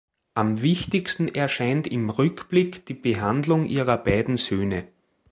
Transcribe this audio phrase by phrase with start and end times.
[0.33, 4.87] Am wichtigsten erscheint im Rückblick die Behandlung ihrer beiden Söhne.